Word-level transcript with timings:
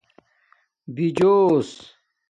بِجوس 0.95 1.71